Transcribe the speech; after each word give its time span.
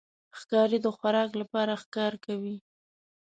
ښکاري 0.39 0.77
د 0.81 0.87
خوراک 0.97 1.31
لپاره 1.41 1.71
ښکار 1.83 2.13
کوي. 2.25 2.55